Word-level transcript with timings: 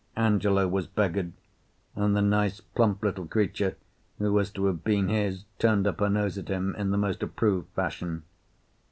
Angelo 0.15 0.67
was 0.67 0.87
beggared, 0.87 1.31
and 1.95 2.15
the 2.15 2.23
nice 2.23 2.59
plump 2.59 3.03
little 3.03 3.27
creature 3.27 3.77
who 4.17 4.33
was 4.33 4.49
to 4.49 4.65
have 4.65 4.83
been 4.83 5.09
his 5.09 5.45
turned 5.59 5.85
up 5.85 5.99
her 5.99 6.09
nose 6.09 6.39
at 6.39 6.47
him 6.47 6.73
in 6.75 6.89
the 6.89 6.97
most 6.97 7.21
approved 7.21 7.67
fashion. 7.75 8.23